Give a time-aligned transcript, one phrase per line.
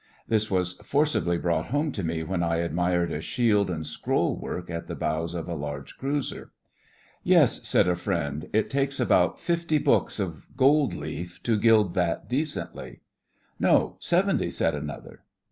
[0.27, 4.67] This was forcibly brought home to me when I admired a shield and scroll work
[4.67, 6.49] at the bows of a large cruiser.
[7.21, 12.27] 'Yes,' said a friend, 'it takes about fifty books (of gold leaf) to gild that
[12.27, 13.01] decently.'
[13.59, 13.97] 'No.
[13.99, 15.21] Seventy,' said another.